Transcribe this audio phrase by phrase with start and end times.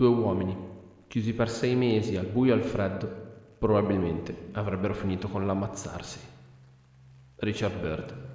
[0.00, 0.56] Due uomini,
[1.08, 3.06] chiusi per sei mesi al buio e al freddo,
[3.58, 6.18] probabilmente avrebbero finito con l'ammazzarsi.
[7.36, 8.28] Richard Bird.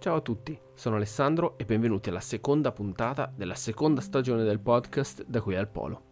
[0.00, 5.24] Ciao a tutti, sono Alessandro e benvenuti alla seconda puntata della seconda stagione del podcast
[5.28, 6.02] Da qui al Polo.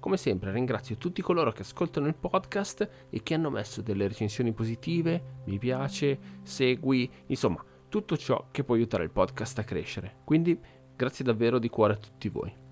[0.00, 4.54] Come sempre ringrazio tutti coloro che ascoltano il podcast e che hanno messo delle recensioni
[4.54, 10.20] positive, mi piace, segui, insomma, tutto ciò che può aiutare il podcast a crescere.
[10.24, 10.58] Quindi
[10.96, 12.64] grazie davvero di cuore a tutti voi.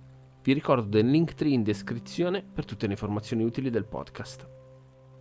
[0.45, 4.47] Vi ricordo del link tree in descrizione per tutte le informazioni utili del podcast.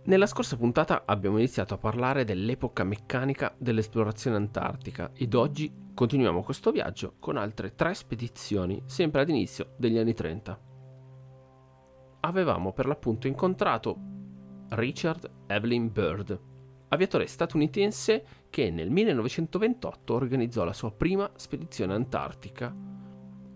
[0.04, 6.70] Nella scorsa puntata abbiamo iniziato a parlare dell'epoca meccanica dell'esplorazione antartica ed oggi continuiamo questo
[6.70, 10.60] viaggio con altre tre spedizioni, sempre ad inizio degli anni 30.
[12.20, 13.96] Avevamo per l'appunto incontrato
[14.68, 16.38] Richard Evelyn Bird,
[16.88, 22.93] aviatore statunitense che nel 1928 organizzò la sua prima spedizione antartica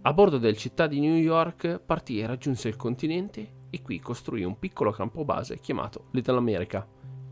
[0.03, 4.45] a bordo del città di New York partì e raggiunse il continente e qui costruì
[4.45, 6.87] un piccolo campo base chiamato Little America,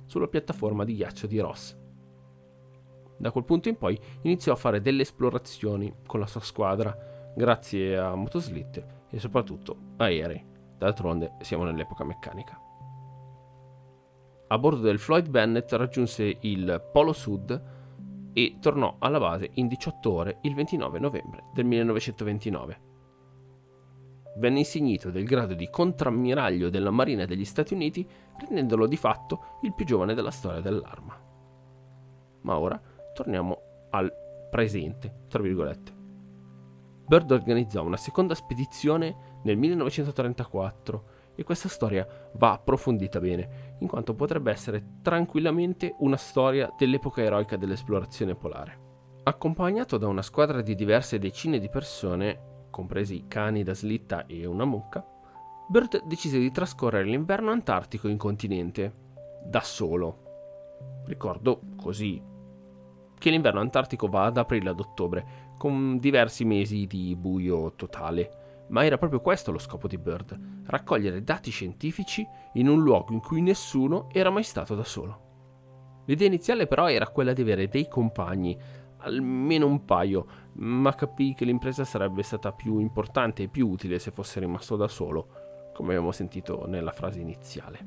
[0.04, 1.76] sulla piattaforma di ghiaccio di Ross.
[3.18, 6.94] Da quel punto in poi iniziò a fare delle esplorazioni con la sua squadra,
[7.34, 10.44] grazie a motoslitte e soprattutto aerei.
[10.76, 12.60] D'altronde siamo nell'epoca meccanica.
[14.48, 17.75] A bordo del Floyd Bennett raggiunse il Polo Sud
[18.38, 22.80] e tornò alla base in 18 ore il 29 novembre del 1929.
[24.36, 28.06] Venne insignito del grado di contrammiraglio della Marina degli Stati Uniti,
[28.38, 31.18] rendendolo di fatto il più giovane della storia dell'arma.
[32.42, 32.78] Ma ora
[33.14, 33.58] torniamo
[33.92, 34.12] al
[34.50, 35.94] presente, tra virgolette.
[37.06, 41.04] Bird organizzò una seconda spedizione nel 1934
[41.36, 47.56] e questa storia va approfondita bene, in quanto potrebbe essere tranquillamente una storia dell'epoca eroica
[47.56, 48.84] dell'esplorazione polare.
[49.24, 54.64] Accompagnato da una squadra di diverse decine di persone, compresi cani da slitta e una
[54.64, 55.04] mucca,
[55.68, 58.94] Bird decise di trascorrere l'inverno antartico in continente,
[59.44, 61.02] da solo.
[61.06, 62.22] Ricordo così
[63.18, 65.26] che l'inverno antartico va da aprile ad ottobre,
[65.58, 71.22] con diversi mesi di buio totale ma era proprio questo lo scopo di Bird, raccogliere
[71.22, 75.24] dati scientifici in un luogo in cui nessuno era mai stato da solo.
[76.06, 78.58] L'idea iniziale però era quella di avere dei compagni,
[78.98, 84.10] almeno un paio, ma capì che l'impresa sarebbe stata più importante e più utile se
[84.10, 87.78] fosse rimasto da solo, come abbiamo sentito nella frase iniziale.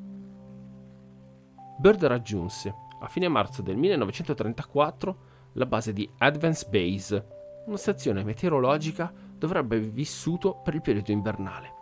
[1.78, 5.18] Bird raggiunse, a fine marzo del 1934,
[5.54, 7.26] la base di Advance Base,
[7.66, 11.74] una stazione meteorologica dovrebbe aver vissuto per il periodo invernale.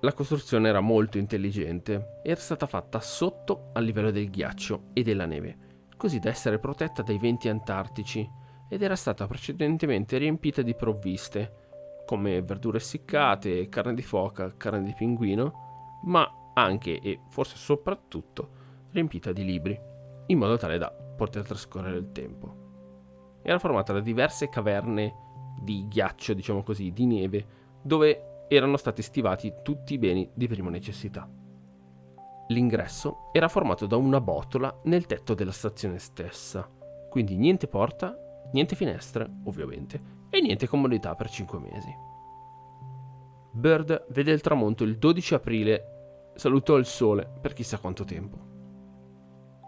[0.00, 5.24] La costruzione era molto intelligente, era stata fatta sotto al livello del ghiaccio e della
[5.24, 8.30] neve, così da essere protetta dai venti antartici
[8.68, 11.64] ed era stata precedentemente riempita di provviste,
[12.04, 18.50] come verdure essiccate, carne di foca, carne di pinguino, ma anche e forse soprattutto
[18.90, 19.80] riempita di libri,
[20.26, 22.64] in modo tale da poter trascorrere il tempo.
[23.42, 25.24] Era formata da diverse caverne
[25.66, 27.46] di ghiaccio, diciamo così, di neve,
[27.82, 31.28] dove erano stati stivati tutti i beni di prima necessità.
[32.48, 36.70] L'ingresso era formato da una botola nel tetto della stazione stessa,
[37.10, 38.16] quindi niente porta,
[38.52, 41.92] niente finestre, ovviamente, e niente comodità per 5 mesi.
[43.50, 48.38] Bird vede il tramonto il 12 aprile, salutò il sole per chissà quanto tempo.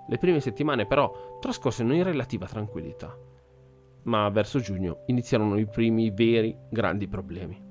[0.09, 3.28] Le prime settimane però trascorsero in relativa tranquillità
[4.09, 7.67] ma verso giugno iniziarono i primi veri grandi problemi.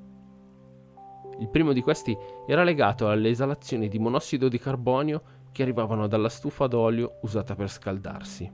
[1.39, 2.15] Il primo di questi
[2.47, 5.21] era legato alle esalazioni di monossido di carbonio
[5.51, 8.51] che arrivavano dalla stufa d'olio usata per scaldarsi.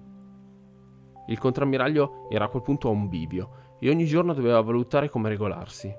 [1.27, 5.29] Il contrammiraglio era a quel punto a un bivio e ogni giorno doveva valutare come
[5.29, 5.93] regolarsi.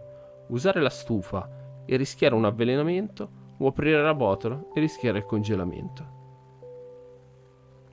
[0.48, 6.12] Usare la stufa e rischiare un avvelenamento o aprire la botola e rischiare il congelamento.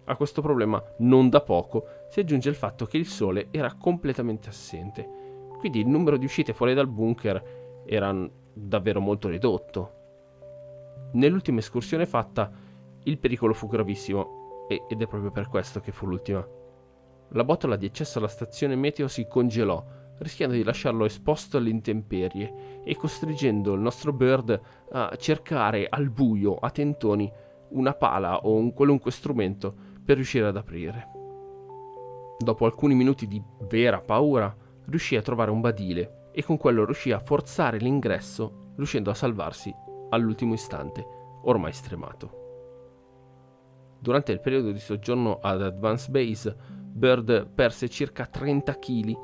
[0.06, 4.50] A questo problema non da poco si aggiunge il fatto che il sole era completamente
[4.50, 8.14] assente, quindi il numero di uscite fuori dal bunker era
[8.54, 9.94] davvero molto ridotto.
[11.14, 12.52] Nell'ultima escursione fatta
[13.04, 16.46] il pericolo fu gravissimo ed è proprio per questo che fu l'ultima.
[17.30, 19.82] La botola di accesso alla stazione meteo si congelò,
[20.18, 26.56] rischiando di lasciarlo esposto alle intemperie e costringendo il nostro bird a cercare al buio,
[26.56, 27.32] a tentoni,
[27.70, 31.21] una pala o un qualunque strumento per riuscire ad aprire.
[32.42, 34.56] Dopo alcuni minuti di vera paura,
[34.86, 39.74] riuscì a trovare un badile e con quello riuscì a forzare l'ingresso, riuscendo a salvarsi
[40.10, 41.06] all'ultimo istante,
[41.44, 42.40] ormai stremato.
[44.00, 46.58] Durante il periodo di soggiorno ad Advance Base,
[46.92, 49.18] Bird perse circa 30 kg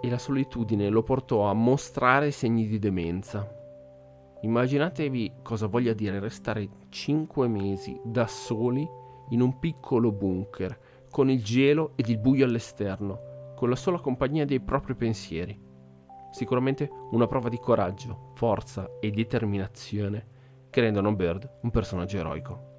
[0.00, 3.46] e la solitudine lo portò a mostrare segni di demenza.
[4.40, 8.88] Immaginatevi cosa voglia dire restare 5 mesi da soli
[9.28, 10.81] in un piccolo bunker,
[11.12, 15.60] con il gelo ed il buio all'esterno, con la sola compagnia dei propri pensieri.
[16.30, 20.26] Sicuramente una prova di coraggio, forza e determinazione
[20.70, 22.70] che rendono Bird un personaggio eroico.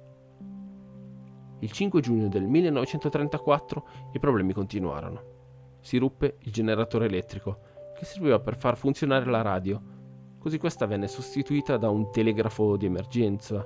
[1.60, 5.22] Il 5 giugno del 1934 i problemi continuarono.
[5.80, 7.60] Si ruppe il generatore elettrico
[7.96, 9.80] che serviva per far funzionare la radio,
[10.40, 13.64] così questa venne sostituita da un telegrafo di emergenza,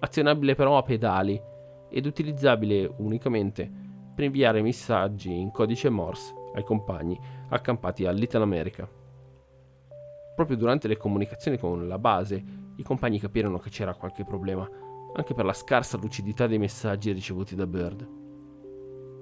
[0.00, 1.40] azionabile però a pedali
[1.88, 3.81] ed utilizzabile unicamente
[4.14, 7.18] per inviare messaggi in codice Morse ai compagni
[7.48, 8.88] accampati a Little America.
[10.34, 12.42] Proprio durante le comunicazioni con la base,
[12.76, 14.68] i compagni capirono che c'era qualche problema,
[15.14, 18.20] anche per la scarsa lucidità dei messaggi ricevuti da Bird.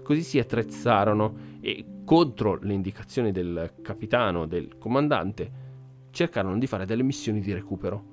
[0.02, 5.68] Così si attrezzarono e, contro le indicazioni del capitano, del comandante,
[6.10, 8.04] cercarono di fare delle missioni di recupero.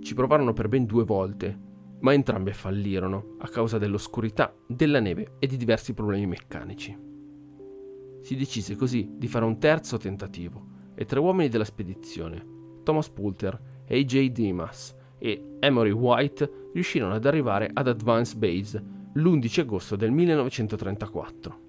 [0.00, 1.58] Ci provarono per ben due volte,
[2.02, 6.96] ma entrambe fallirono a causa dell'oscurità, della neve e di diversi problemi meccanici.
[8.20, 12.44] Si decise così di fare un terzo tentativo e tre uomini della spedizione,
[12.82, 14.30] Thomas Poulter, A.J.
[14.30, 18.84] Dimas e Emory White, riuscirono ad arrivare ad Advance Base
[19.14, 21.60] l'11 agosto del 1934.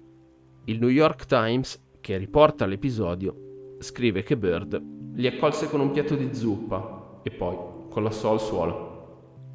[0.64, 4.82] Il New York Times, che riporta l'episodio, scrive che Bird
[5.14, 7.56] li accolse con un piatto di zuppa e poi
[7.88, 8.93] collassò al suolo.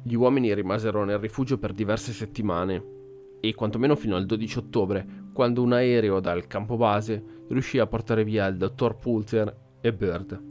[0.02, 2.98] Gli uomini rimasero nel rifugio per diverse settimane
[3.40, 8.24] e quantomeno fino al 12 ottobre, quando un aereo dal campo base riuscì a portare
[8.24, 10.48] via il dottor Poulter e Bird.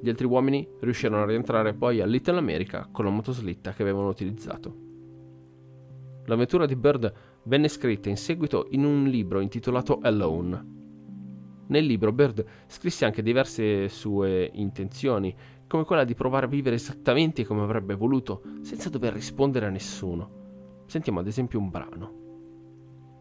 [0.00, 4.08] Gli altri uomini riuscirono a rientrare poi a Little America con la motoslitta che avevano
[4.08, 4.90] utilizzato.
[6.26, 7.12] L'avventura di Bird
[7.44, 10.70] venne scritta in seguito in un libro intitolato Alone.
[11.68, 15.34] Nel libro Bird scrisse anche diverse sue intenzioni,
[15.72, 20.82] come quella di provare a vivere esattamente come avrebbe voluto, senza dover rispondere a nessuno.
[20.84, 22.12] Sentiamo ad esempio un brano.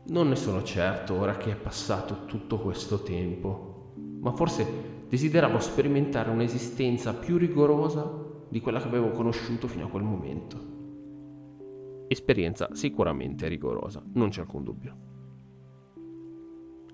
[0.08, 4.66] Non ne sono certo ora che è passato tutto questo tempo, ma forse
[5.08, 8.06] desideravo sperimentare un'esistenza più rigorosa
[8.50, 10.58] di quella che avevo conosciuto fino a quel momento.
[12.10, 15.11] Esperienza sicuramente rigorosa, non c'è alcun dubbio.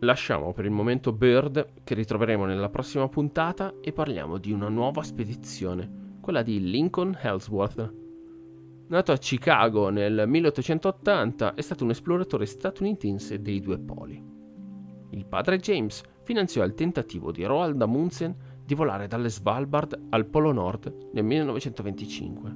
[0.02, 5.02] Lasciamo per il momento Bird, che ritroveremo nella prossima puntata, e parliamo di una nuova
[5.02, 7.94] spedizione, quella di Lincoln Ellsworth.
[8.90, 14.24] Nato a Chicago nel 1880, è stato un esploratore statunitense dei due poli.
[15.10, 20.52] Il padre James finanziò il tentativo di Roald Amundsen di volare dalle Svalbard al Polo
[20.52, 22.56] Nord nel 1925.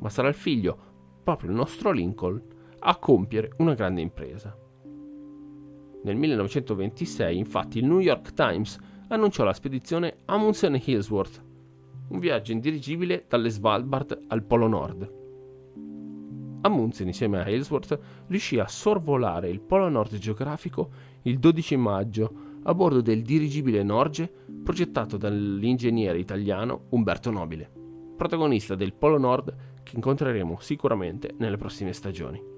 [0.00, 0.78] Ma sarà il figlio,
[1.22, 2.42] proprio il nostro Lincoln,
[2.80, 4.58] a compiere una grande impresa.
[6.04, 8.78] Nel 1926, infatti, il New York Times
[9.08, 11.42] annunciò la spedizione Amundsen-Hillsworth,
[12.08, 15.22] un viaggio in dirigibile dalle Svalbard al Polo Nord.
[16.60, 20.90] Amundsen, insieme a Hillsworth, riuscì a sorvolare il Polo Nord geografico
[21.22, 22.34] il 12 maggio
[22.64, 24.30] a bordo del dirigibile Norge
[24.62, 27.70] progettato dall'ingegnere italiano Umberto Nobile,
[28.14, 32.52] protagonista del Polo Nord che incontreremo sicuramente nelle prossime stagioni.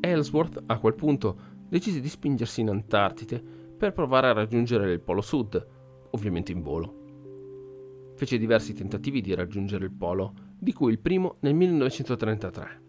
[0.00, 1.36] Ellsworth a quel punto
[1.74, 3.42] decise di spingersi in Antartide
[3.76, 5.66] per provare a raggiungere il Polo Sud,
[6.10, 8.12] ovviamente in volo.
[8.14, 12.82] Fece diversi tentativi di raggiungere il Polo, di cui il primo nel 1933.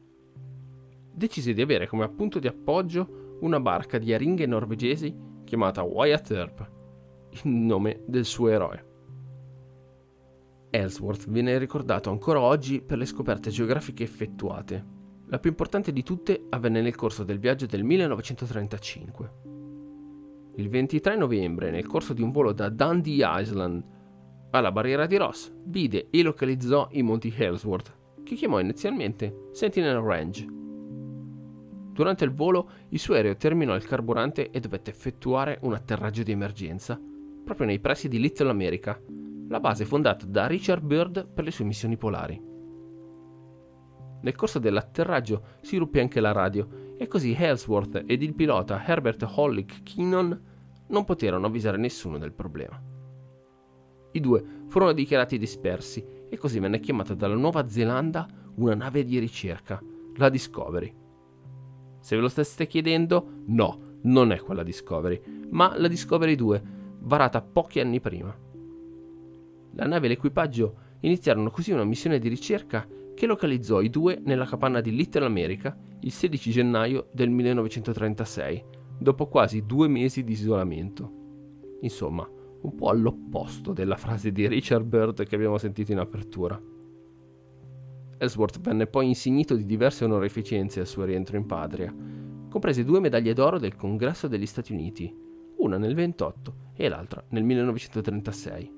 [1.12, 5.12] Decise di avere come punto di appoggio una barca di aringhe norvegesi
[5.46, 6.72] chiamata Wyatt Earp,
[7.44, 8.86] il nome del suo eroe.
[10.70, 14.95] Ellsworth viene ricordato ancora oggi per le scoperte geografiche effettuate,
[15.28, 19.32] la più importante di tutte avvenne nel corso del viaggio del 1935.
[20.58, 23.84] Il 23 novembre, nel corso di un volo da Dundee Island
[24.52, 30.46] alla barriera di Ross, vide e localizzò i monti Ellsworth, che chiamò inizialmente Sentinel Range.
[31.92, 36.32] Durante il volo, il suo aereo terminò il carburante e dovette effettuare un atterraggio di
[36.32, 37.00] emergenza,
[37.44, 39.00] proprio nei pressi di Little America,
[39.48, 42.54] la base fondata da Richard Byrd per le sue missioni polari.
[44.26, 49.24] Nel corso dell'atterraggio si ruppe anche la radio e così Ellsworth ed il pilota Herbert
[49.36, 50.42] Hollick Keenan
[50.88, 52.82] non poterono avvisare nessuno del problema.
[54.14, 59.20] I due furono dichiarati dispersi e così venne chiamata dalla Nuova Zelanda una nave di
[59.20, 59.80] ricerca,
[60.16, 60.92] la Discovery.
[62.00, 66.64] Se ve lo steste chiedendo, no, non è quella Discovery, ma la Discovery 2,
[67.02, 68.36] varata pochi anni prima.
[69.74, 74.46] La nave e l'equipaggio iniziarono così una missione di ricerca che localizzò i due nella
[74.46, 78.64] capanna di Little America il 16 gennaio del 1936,
[79.00, 81.24] dopo quasi due mesi di isolamento.
[81.82, 82.30] Insomma,
[82.62, 86.62] un po' all'opposto della frase di Richard Byrd che abbiamo sentito in apertura.
[88.18, 91.94] Ellsworth venne poi insignito di diverse onorificenze al suo rientro in patria,
[92.50, 95.14] comprese due medaglie d'oro del Congresso degli Stati Uniti,
[95.58, 98.72] una nel 28 e l'altra nel 1936.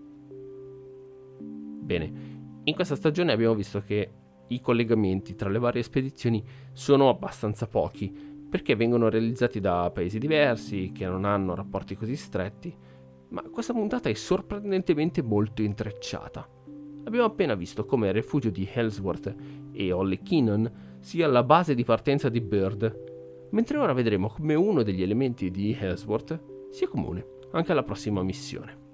[1.82, 4.12] Bene, in questa stagione abbiamo visto che
[4.48, 10.92] i collegamenti tra le varie spedizioni sono abbastanza pochi, perché vengono realizzati da paesi diversi,
[10.94, 12.76] che non hanno rapporti così stretti,
[13.30, 16.48] ma questa puntata è sorprendentemente molto intrecciata.
[17.04, 19.36] Abbiamo appena visto come il rifugio di Ellsworth
[19.72, 24.84] e Holly Keenan sia la base di partenza di Bird, mentre ora vedremo come uno
[24.84, 28.86] degli elementi di Ellsworth sia comune anche alla prossima missione.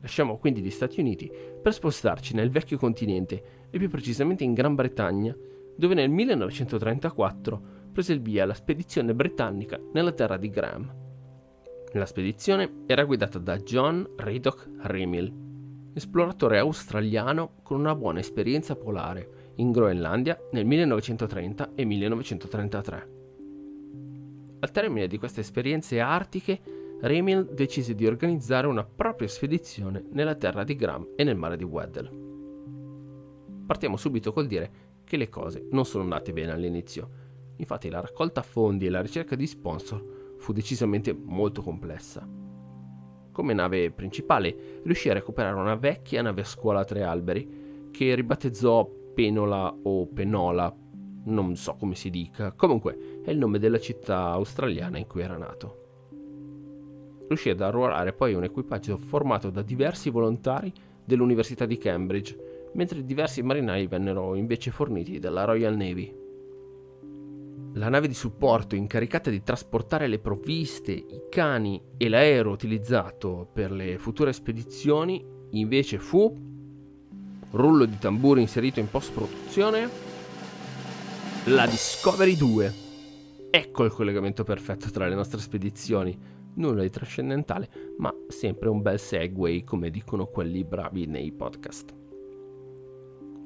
[0.00, 4.74] Lasciamo quindi gli Stati Uniti per spostarci nel vecchio continente e più precisamente in Gran
[4.74, 5.36] Bretagna,
[5.76, 7.62] dove nel 1934
[7.92, 10.94] prese il via la spedizione britannica nella terra di Graham.
[11.92, 15.32] La spedizione era guidata da John Raydock Rimmel,
[15.94, 23.08] esploratore australiano con una buona esperienza polare in Groenlandia nel 1930 e 1933.
[24.60, 26.60] Al termine di queste esperienze artiche,
[27.00, 31.64] Rimmel decise di organizzare una propria spedizione nella terra di Graham e nel mare di
[31.64, 32.29] Weddell.
[33.70, 34.70] Partiamo subito col dire
[35.04, 37.28] che le cose non sono andate bene all'inizio
[37.60, 42.26] Infatti la raccolta fondi e la ricerca di sponsor fu decisamente molto complessa.
[43.30, 48.14] Come nave principale riuscì a recuperare una vecchia nave a scuola a tre alberi che
[48.14, 50.74] ribattezzò Penola o Penola,
[51.24, 55.36] non so come si dica, comunque è il nome della città australiana in cui era
[55.36, 55.76] nato.
[57.28, 60.72] Riuscì ad arruolare poi un equipaggio formato da diversi volontari
[61.04, 66.18] dell'Università di Cambridge, mentre diversi marinai vennero invece forniti dalla Royal Navy.
[67.74, 73.70] La nave di supporto incaricata di trasportare le provviste, i cani e l'aereo utilizzato per
[73.70, 76.48] le future spedizioni invece fu
[77.52, 79.88] rullo di tamburo inserito in post-produzione
[81.46, 82.74] la Discovery 2.
[83.50, 86.16] Ecco il collegamento perfetto tra le nostre spedizioni.
[86.54, 91.99] Nulla di trascendentale, ma sempre un bel segue, come dicono quelli bravi nei podcast.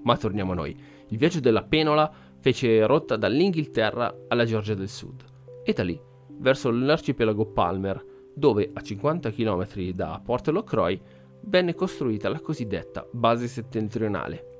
[0.04, 0.76] Ma torniamo a noi.
[1.08, 5.24] Il viaggio della penola fece rotta dall'Inghilterra alla Georgia del Sud
[5.64, 6.00] e da lì
[6.38, 11.00] verso l'arcipelago Palmer, dove a 50 km da Port Locroix
[11.42, 14.52] venne costruita la cosiddetta base settentrionale.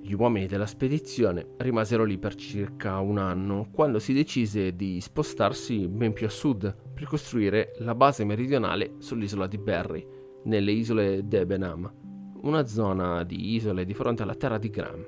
[0.00, 5.88] Gli uomini della spedizione rimasero lì per circa un anno, quando si decise di spostarsi
[5.88, 10.06] ben più a sud per costruire la base meridionale sull'isola di Berry,
[10.44, 11.92] nelle isole Debenham,
[12.42, 15.06] una zona di isole di fronte alla terra di Graham.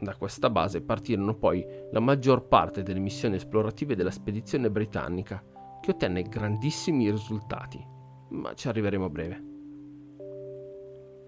[0.00, 5.42] Da questa base partirono poi la maggior parte delle missioni esplorative della spedizione britannica,
[5.80, 7.82] che ottenne grandissimi risultati,
[8.30, 9.44] ma ci arriveremo a breve.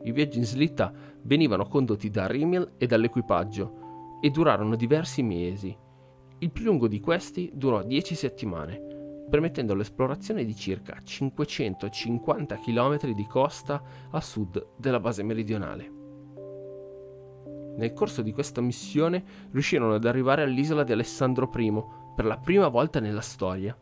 [0.02, 0.92] I viaggi in slitta
[1.22, 5.76] venivano condotti da Rimmel e dall'equipaggio e durarono diversi mesi.
[6.38, 8.85] Il più lungo di questi durò 10 settimane,
[9.28, 15.92] permettendo l'esplorazione di circa 550 km di costa a sud della base meridionale.
[17.76, 21.82] Nel corso di questa missione riuscirono ad arrivare all'isola di Alessandro I
[22.14, 23.76] per la prima volta nella storia.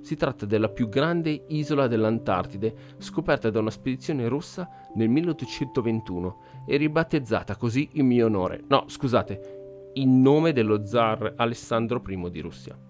[0.00, 6.76] Si tratta della più grande isola dell'Antartide, scoperta da una spedizione russa nel 1821 e
[6.78, 8.62] ribattezzata così in mio onore.
[8.68, 12.89] No, scusate, in nome dello zar Alessandro I di Russia.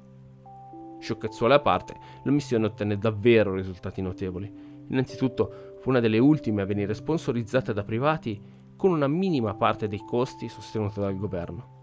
[1.01, 4.53] Sciocchezzuole a parte, la missione ottenne davvero risultati notevoli.
[4.89, 8.41] Innanzitutto fu una delle ultime a venire sponsorizzata da privati
[8.77, 11.79] con una minima parte dei costi sostenuta dal governo.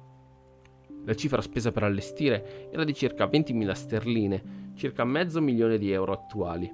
[1.05, 6.11] La cifra spesa per allestire era di circa 20.000 sterline, circa mezzo milione di euro
[6.11, 6.71] attuali,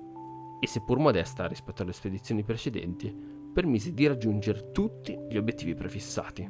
[0.60, 3.14] e seppur modesta rispetto alle spedizioni precedenti,
[3.54, 6.50] permise di raggiungere tutti gli obiettivi prefissati.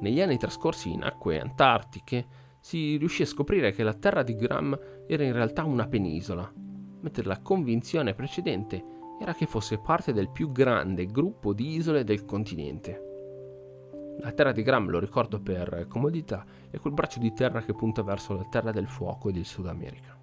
[0.00, 2.26] Negli anni trascorsi in acque antartiche
[2.64, 6.50] si riuscì a scoprire che la terra di Graham era in realtà una penisola,
[7.00, 8.82] mentre la convinzione precedente
[9.20, 14.16] era che fosse parte del più grande gruppo di isole del continente.
[14.20, 18.02] La terra di Gram, lo ricordo per comodità, è quel braccio di terra che punta
[18.02, 20.18] verso la terra del fuoco e del Sud America.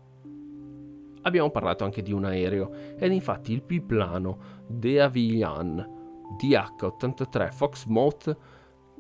[1.21, 6.00] Abbiamo parlato anche di un aereo ed infatti il biplano De Avillon
[6.41, 8.38] DH-83 Foxmouth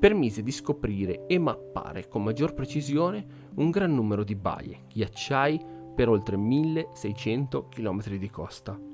[0.01, 5.63] permise di scoprire e mappare con maggior precisione un gran numero di baie, ghiacciai
[5.95, 8.89] per oltre 1600 km di costa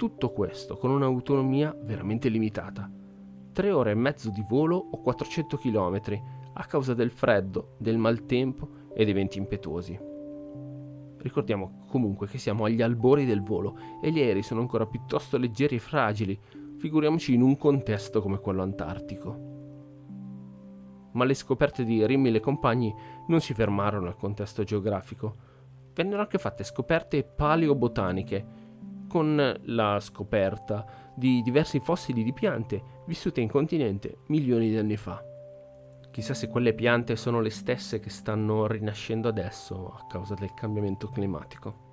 [0.00, 2.90] tutto questo con un'autonomia veramente limitata.
[3.52, 6.00] Tre ore e mezzo di volo o 400 km
[6.54, 10.00] a causa del freddo, del maltempo e dei venti impetuosi.
[11.18, 15.76] Ricordiamo comunque che siamo agli albori del volo e gli aerei sono ancora piuttosto leggeri
[15.76, 16.40] e fragili,
[16.78, 19.49] figuriamoci in un contesto come quello antartico.
[21.12, 22.94] Ma le scoperte di Rimmel e compagni
[23.28, 25.48] non si fermarono al contesto geografico.
[25.92, 28.46] Vennero anche fatte scoperte paleobotaniche,
[29.08, 35.20] con la scoperta di diversi fossili di piante vissute in continente milioni di anni fa.
[36.12, 41.08] Chissà se quelle piante sono le stesse che stanno rinascendo adesso a causa del cambiamento
[41.08, 41.88] climatico.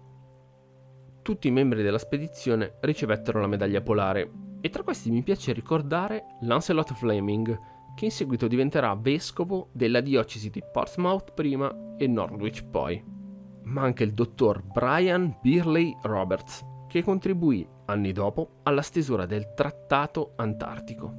[1.24, 4.32] Tutti i membri della spedizione ricevettero la medaglia polare
[4.62, 7.60] e tra questi mi piace ricordare Lancelot Fleming,
[7.98, 13.04] che in seguito diventerà vescovo della diocesi di Portsmouth prima e Norwich poi,
[13.63, 20.34] ma anche il dottor Brian Birley Roberts, che contribuì anni dopo alla stesura del Trattato
[20.36, 21.12] Antartico.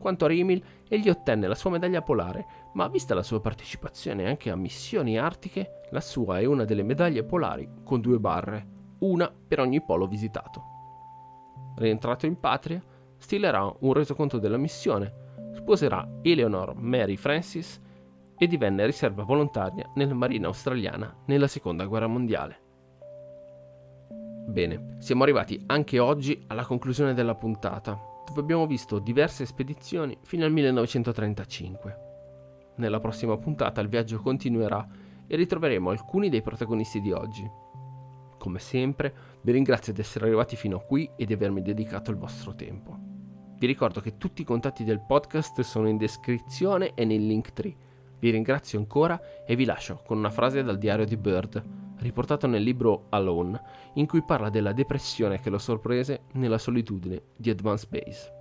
[0.00, 4.50] Quanto a Rimil, egli ottenne la sua medaglia polare, ma vista la sua partecipazione anche
[4.50, 8.66] a missioni artiche, la sua è una delle medaglie polari con due barre,
[8.98, 10.62] una per ogni polo visitato.
[11.76, 12.82] Rientrato in patria,
[13.16, 15.25] stilerà un resoconto della missione,
[15.66, 17.80] sposerà Eleanor Mary Francis
[18.38, 22.60] e divenne riserva volontaria nella Marina australiana nella Seconda Guerra Mondiale.
[24.46, 30.44] Bene, siamo arrivati anche oggi alla conclusione della puntata, dove abbiamo visto diverse spedizioni fino
[30.44, 31.96] al 1935.
[32.76, 34.86] Nella prossima puntata il viaggio continuerà
[35.26, 37.44] e ritroveremo alcuni dei protagonisti di oggi.
[38.38, 42.18] Come sempre, vi ringrazio di essere arrivati fino a qui e di avermi dedicato il
[42.18, 43.15] vostro tempo.
[43.58, 47.74] Vi ricordo che tutti i contatti del podcast sono in descrizione e nel link tree.
[48.18, 52.62] Vi ringrazio ancora e vi lascio con una frase dal diario di Bird riportato nel
[52.62, 53.60] libro Alone,
[53.94, 58.32] in cui parla della depressione che lo sorprese nella solitudine di Advanced Base.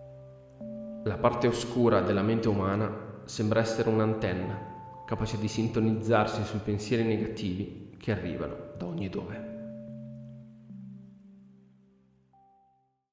[1.06, 7.96] La parte oscura della mente umana sembra essere un'antenna, capace di sintonizzarsi sui pensieri negativi
[7.98, 9.55] che arrivano da ogni dove.